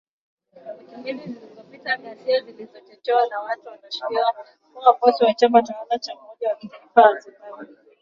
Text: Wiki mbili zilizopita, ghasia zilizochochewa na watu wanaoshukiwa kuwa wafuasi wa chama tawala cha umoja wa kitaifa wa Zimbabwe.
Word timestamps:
Wiki 0.83 0.97
mbili 1.01 1.33
zilizopita, 1.33 1.97
ghasia 1.97 2.41
zilizochochewa 2.41 3.27
na 3.29 3.39
watu 3.41 3.67
wanaoshukiwa 3.67 4.33
kuwa 4.73 4.85
wafuasi 4.87 5.23
wa 5.23 5.33
chama 5.33 5.63
tawala 5.63 5.99
cha 5.99 6.13
umoja 6.15 6.49
wa 6.49 6.55
kitaifa 6.55 7.01
wa 7.01 7.19
Zimbabwe. 7.19 7.75